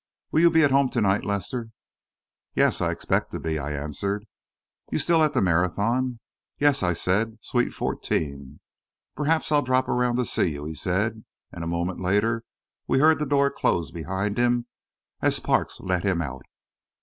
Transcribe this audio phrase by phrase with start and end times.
[0.31, 1.69] Will you be at home to night, Lester?"
[2.55, 4.25] "Yes, I expect to be," I answered.
[4.91, 6.19] "You're still at the Marathon?"
[6.57, 8.61] "Yes," I said; "suite fourteen."
[9.15, 12.43] "Perhaps I'll drop around to see you," he said, and a moment later
[12.87, 14.65] we heard the door close behind him
[15.21, 16.45] as Parks let him out.